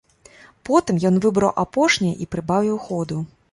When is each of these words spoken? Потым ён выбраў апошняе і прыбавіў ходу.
Потым 0.69 1.01
ён 1.09 1.19
выбраў 1.27 1.53
апошняе 1.65 2.15
і 2.25 2.29
прыбавіў 2.35 2.83
ходу. 2.89 3.23